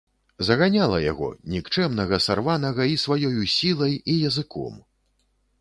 [0.45, 4.73] Заганяла яго, нікчэмнага, сарванага, і сваёю сілай і языком.